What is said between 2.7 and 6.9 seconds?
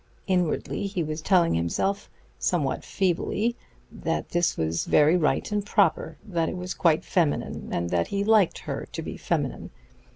feebly, that this was very right and proper; that it was